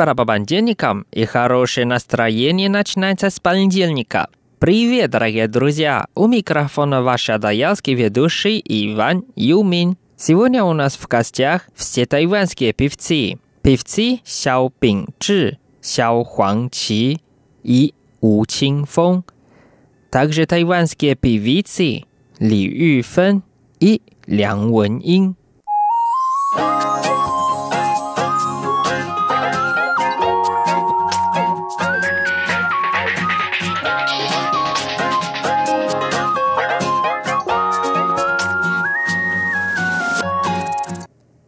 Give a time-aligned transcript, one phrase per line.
[0.00, 0.24] пора по
[1.12, 4.30] и хорошее настроение начинается с понедельника.
[4.58, 6.06] Привет, дорогие друзья!
[6.14, 9.98] У микрофона ваш адаялский ведущий Иван Юмин.
[10.16, 13.40] Сегодня у нас в гостях все тайванские певцы.
[13.60, 17.20] Певцы Сяо Пинчжи, Сяо Хуан Хуангчи
[17.62, 17.92] и
[18.22, 19.22] У Чинфeng.
[20.10, 22.04] Также тайванские певицы
[22.38, 23.42] Ли Юфен
[23.80, 25.36] и Лян Вэньин.
[26.56, 26.99] Ин.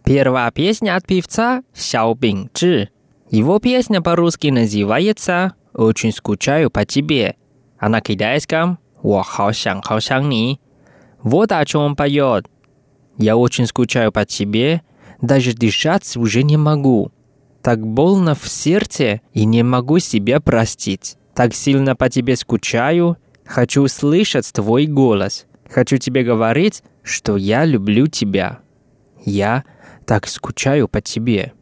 [0.04, 2.88] Первая песня от певца Сяо Бин Чи.
[3.30, 7.36] Его песня по-русски называется «Очень скучаю по тебе»,
[7.78, 10.60] а на китайском «Во хао сян хао сян ни».
[11.22, 12.46] Вот о чем он поет.
[13.16, 14.82] «Я очень скучаю по тебе,
[15.20, 17.12] даже дышать уже не могу.
[17.62, 21.16] Так больно в сердце и не могу себя простить.
[21.32, 25.46] Так сильно по тебе скучаю, хочу слышать твой голос.
[25.70, 28.58] Хочу тебе говорить, что я люблю тебя.
[29.24, 29.62] Я
[30.05, 31.53] так скучаю по тебе.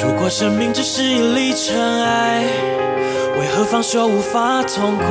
[0.00, 2.44] 如果生命只是一粒尘埃，
[3.38, 5.06] 为何放手无法痛快？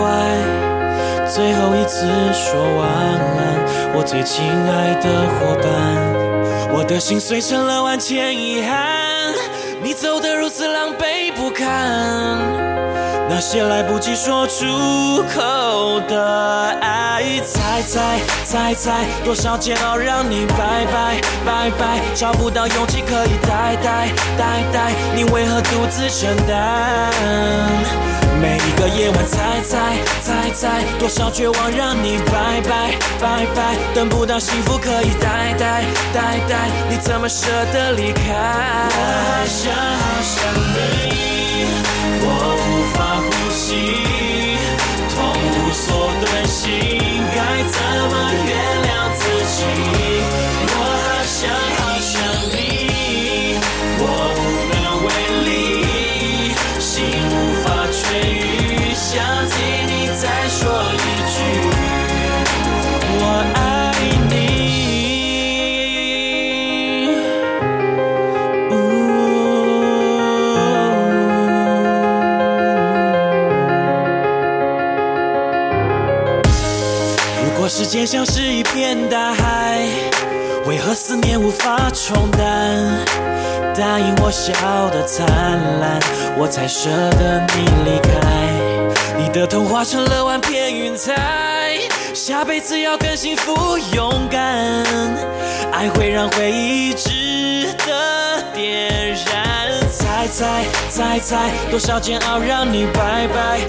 [1.28, 9.11] 最后一次说晚安，我最亲爱的伙伴，我的心碎成了万千遗憾。
[9.93, 11.67] 走得如此狼狈不堪，
[13.29, 24.09] 那些来不及说出口的爱，猜猜猜猜，多少煎熬让你拜拜拜拜，找不到勇气可以待待
[24.39, 27.11] 待待，你为何独自承担？
[28.41, 38.23] 每一个夜晚，猜猜猜猜，多少绝望让你拜拜拜拜，等不到幸福可以代代代代，你怎么舍得离开？
[38.91, 40.37] 我好想好想
[40.75, 40.77] 你，
[42.21, 42.27] 我
[42.59, 43.69] 无法呼吸，
[45.15, 45.17] 痛
[45.57, 46.69] 无所遁形，
[47.35, 47.39] 该
[47.73, 47.75] 怎
[48.11, 48.15] 么
[48.47, 48.51] 原
[48.85, 49.21] 谅自
[49.57, 49.59] 己？
[50.69, 51.82] 我好想好想
[78.13, 79.79] 像是一片大海，
[80.67, 82.43] 为何思念无法冲淡？
[83.75, 84.53] 答应我笑
[84.91, 85.27] 得灿
[85.81, 85.99] 烂，
[86.37, 88.11] 我才舍得你离开。
[89.17, 91.79] 你的童话成了万片云彩，
[92.13, 94.85] 下辈子要更幸福勇敢。
[95.73, 99.73] 爱会让回忆值得点燃。
[99.91, 103.62] 猜猜猜猜，多少煎熬让你拜拜拜拜，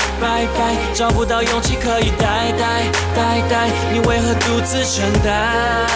[0.94, 2.84] 找不到勇气可以代代
[3.16, 5.90] 代代，你为何独自承担？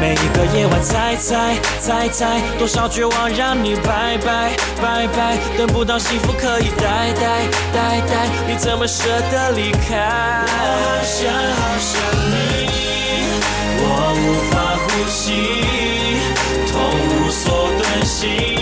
[0.00, 10.44] 每一个夜晚，猜猜猜猜，多少绝望让你拜拜拜拜，等不到幸福可以代代代代，你怎么舍得离开？
[10.46, 12.32] 我好想好想你，
[13.80, 14.54] 我无法
[14.86, 15.26] 呼吸，
[16.70, 16.72] 痛
[17.10, 18.53] 无所遁形，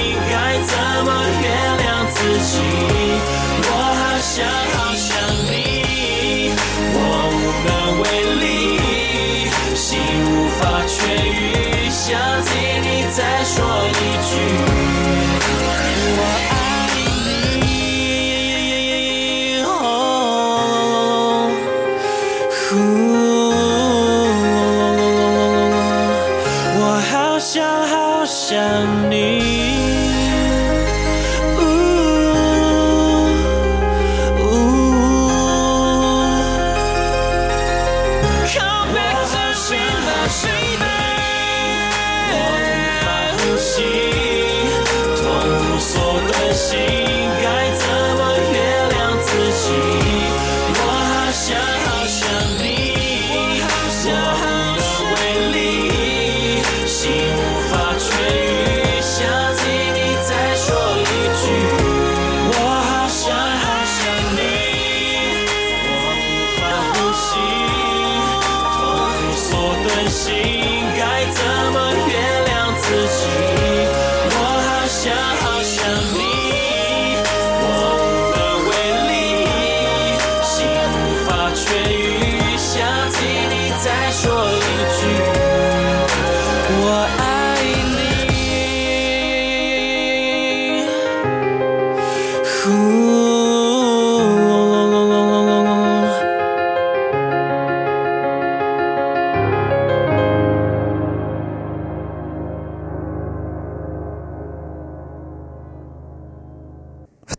[13.14, 13.92] 再说一
[14.24, 14.71] 句，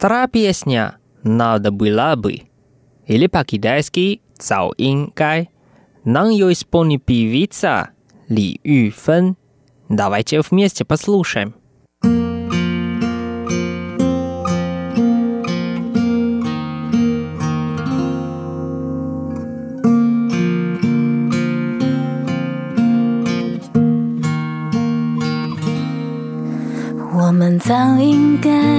[0.03, 2.43] Вторая песня «Надо было бы»
[3.06, 5.49] или по-китайски «早应该».
[6.05, 7.91] Нам ее исполнит певица
[8.29, 9.37] Ли Юфэн.
[9.88, 11.55] Давайте вместе послушаем.
[27.20, 28.72] 我们早应该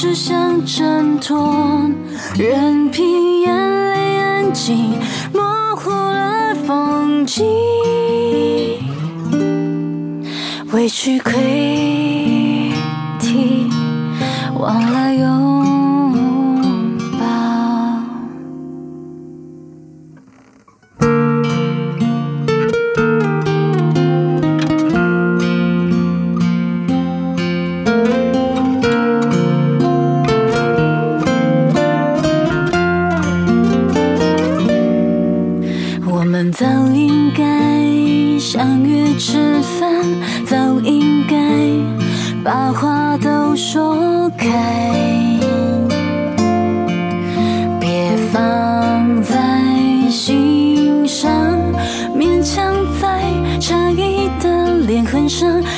[0.00, 1.90] 只想挣脱，
[2.36, 4.92] 任凭眼泪安静，
[5.34, 7.44] 模糊了风景。
[10.70, 11.32] 委屈溃
[13.18, 13.68] 堤，
[14.56, 15.12] 忘了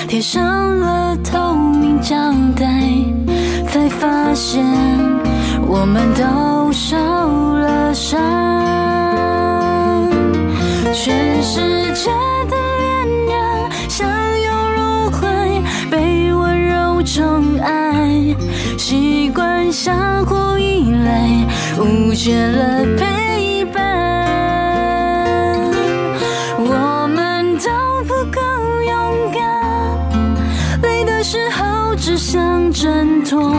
[0.09, 2.17] 贴上了透明胶
[2.57, 2.65] 带，
[3.69, 4.65] 才发现
[5.67, 8.21] 我们都受了伤。
[10.93, 11.61] 全世
[11.95, 12.11] 界
[12.49, 14.09] 的恋人相
[14.43, 18.37] 拥入怀，被温柔宠爱，
[18.77, 21.47] 习惯相互依赖，
[21.79, 22.85] 误解了
[32.01, 33.53] 只想挣脱，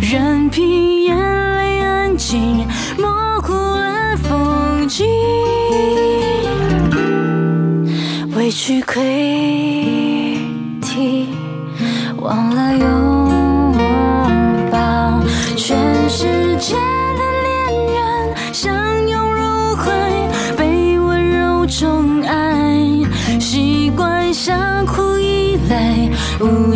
[0.00, 1.14] 任凭眼
[1.58, 2.66] 泪安静，
[2.98, 5.06] 模糊了风景。
[8.34, 8.98] 委屈溃
[10.80, 11.28] 堤，
[12.16, 12.86] 忘了有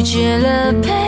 [0.05, 1.04] 绝了陪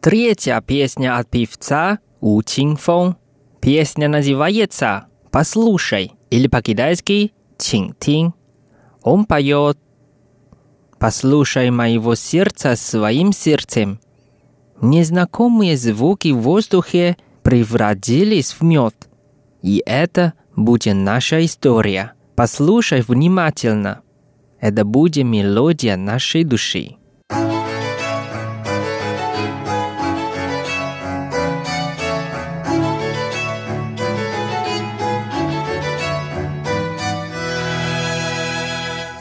[0.00, 3.16] Третья песня от певца У Фон.
[3.60, 8.32] Песня называется «Послушай» или по-китайски «Чинтин».
[9.02, 9.78] Он поет
[10.98, 14.00] «Послушай моего сердца своим сердцем».
[14.80, 18.94] незнакомые звуки в воздухе превратились в мед.
[19.60, 22.14] И это будет наша история.
[22.34, 24.00] Послушай внимательно.
[24.59, 26.97] Это будет мелодия нашей души.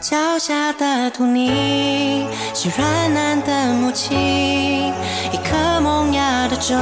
[0.01, 4.93] 脚下的土泥是软嫩的母亲，
[5.33, 6.77] 一颗萌芽的种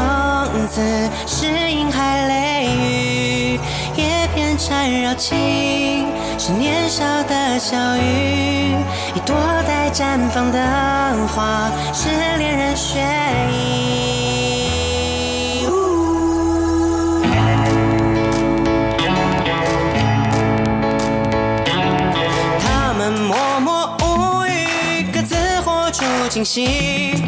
[0.68, 0.80] 子
[1.26, 3.60] 是婴孩泪雨，
[3.96, 6.06] 叶片缠绕情
[6.47, 8.75] 是年少的小雨，
[9.15, 9.35] 一朵
[9.67, 10.59] 待绽放的
[11.27, 13.65] 花是恋人血液。
[22.59, 27.25] 他们默默无语，各自活出惊喜。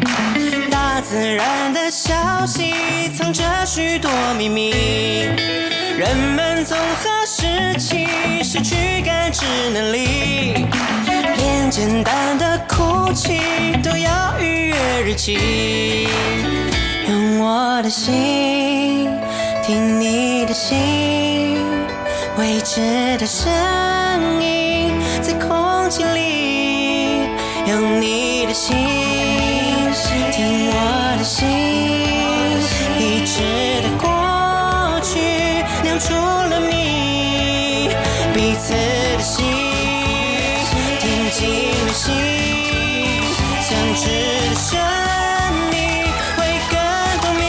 [1.10, 2.74] 自然的消息
[3.16, 4.72] 藏着许多秘密，
[5.96, 8.06] 人们从何时起
[8.44, 10.66] 失去感知能力？
[11.38, 13.40] 连简单的哭泣
[13.82, 16.08] 都要逾越日期。
[17.08, 19.08] 用我的心
[19.62, 21.64] 听你的心，
[22.36, 23.50] 未知的声
[24.42, 27.30] 音在空气里，
[27.66, 28.76] 用你的心
[35.98, 37.88] 出了谜，
[38.32, 39.44] 彼此的心
[41.00, 42.14] 听进了心，
[43.60, 44.04] 相知
[44.48, 44.78] 的生
[45.72, 45.76] 命
[46.36, 46.38] 会
[46.70, 46.74] 更
[47.20, 47.42] 透明。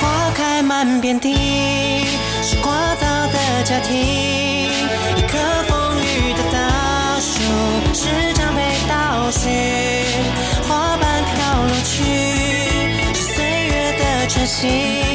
[0.00, 0.02] 花
[0.36, 1.51] 开满遍地，
[14.46, 15.11] 心。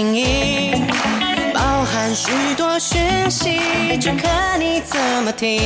[0.00, 0.72] 心意，
[1.52, 3.60] 包含许多讯息，
[4.00, 5.60] 就看你怎么听。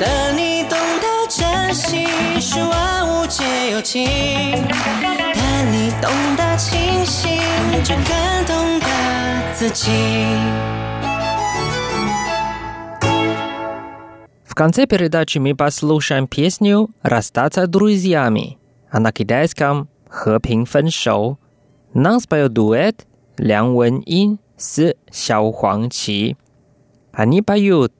[0.00, 2.04] 等你懂得珍惜，
[2.40, 4.04] 是万物皆有情；
[4.58, 7.40] 等你懂得清醒，
[7.84, 8.86] 就更懂得
[9.54, 9.92] 自己。
[14.44, 18.58] В конце передачи мы послушаем песню «Расстаться друзьями»,
[18.90, 20.90] а на китайском «和平分
[21.95, 21.99] 手».
[21.99, 26.35] Нам споет дуэт Лян Вэн Ин с Сяо Хуang Чи.
[27.13, 27.93] Они поют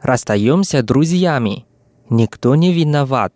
[0.00, 1.66] «Расстаемся друзьями».
[2.08, 3.32] Никто не виноват.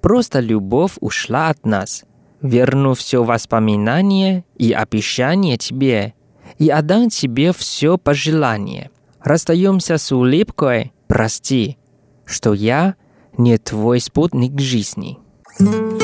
[0.00, 2.04] Просто любовь ушла от нас.
[2.40, 6.14] Верну все воспоминания и обещание тебе.
[6.58, 8.90] И отдам тебе все пожелание.
[9.20, 10.92] Расстаемся с улыбкой.
[11.06, 11.78] Прости,
[12.24, 12.96] что я
[13.38, 15.18] не твой спутник жизни.
[15.58, 16.01] 是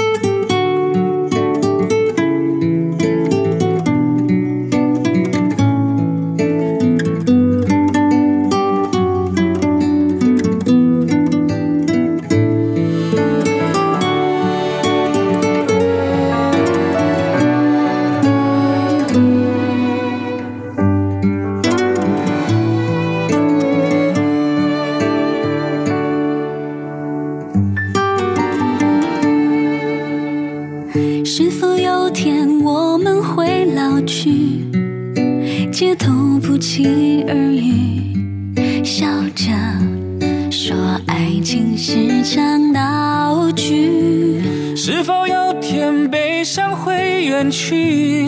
[47.38, 48.26] 远去，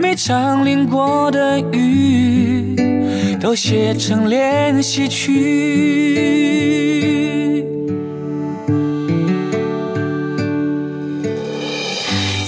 [0.00, 2.74] 每场淋过的雨
[3.38, 5.44] 都写成练习曲。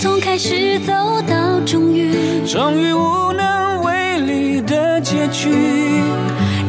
[0.00, 0.94] 从开始走
[1.28, 2.10] 到终于，
[2.46, 5.50] 终于无能为力的结局，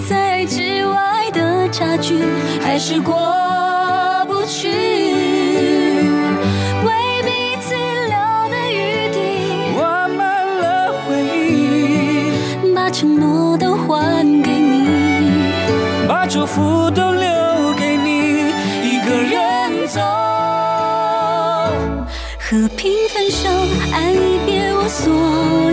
[0.09, 2.19] 在爱之外的差距
[2.61, 3.15] 还是过
[4.27, 5.10] 不去。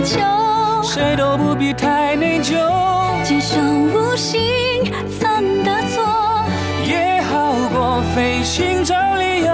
[0.03, 0.19] 求，
[0.83, 2.55] 谁都不必太内疚，
[3.23, 4.39] 接受无心
[5.19, 6.03] 犯的错，
[6.85, 9.51] 也好过费心找理由。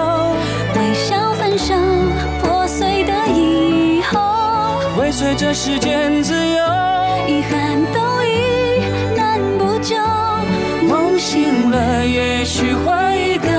[0.76, 1.74] 微笑分手，
[2.42, 4.20] 破碎的以后，
[4.96, 6.64] 会随着时间自由，
[7.26, 8.80] 遗憾都已
[9.16, 9.96] 难补救。
[10.88, 13.50] 梦醒了，也许换一个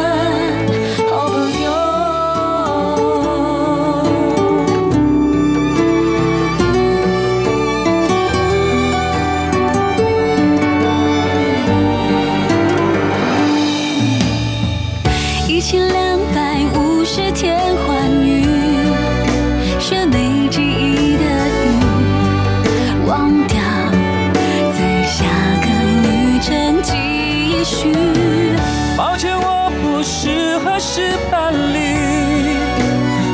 [28.97, 32.57] 抱歉，我不适合是伴侣，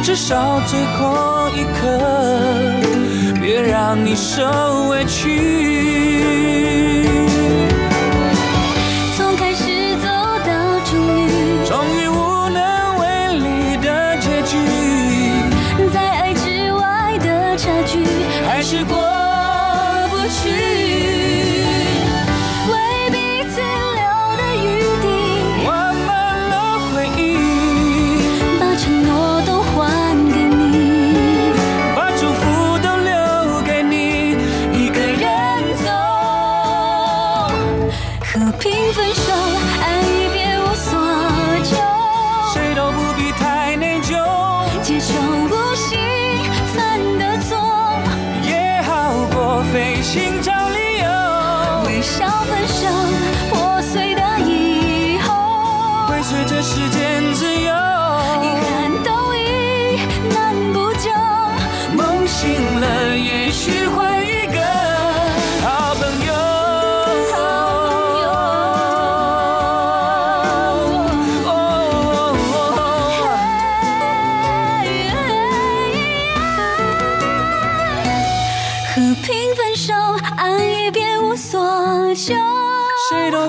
[0.03, 1.87] 至少最后一刻，
[3.39, 4.43] 别让你受
[4.89, 6.92] 委屈。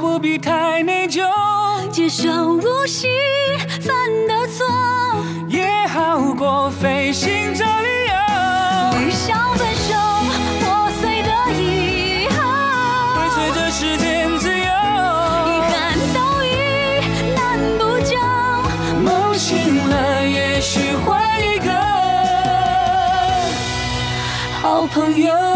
[0.01, 1.23] 不必太内疚，
[1.91, 3.11] 接受无心
[3.81, 3.95] 犯
[4.27, 4.67] 的错，
[5.49, 8.15] 也好过费心找理由。
[8.99, 9.95] 微笑分手，
[10.61, 11.31] 破碎的
[11.61, 12.37] 以后。
[13.15, 14.69] 会随着时间自由，遗
[15.71, 15.73] 憾
[16.13, 16.47] 都已
[17.35, 17.39] 难
[17.79, 18.13] 补救，
[19.01, 21.71] 梦醒了，也许换一个
[24.61, 25.54] 好朋友。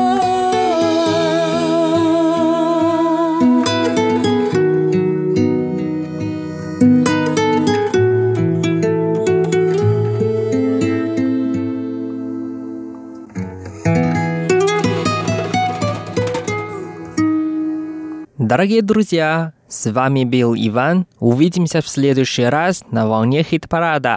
[18.48, 21.06] Дорогие друзья, с вами был Иван.
[21.20, 24.06] Увидимся в следующий раз на волне хит-парада.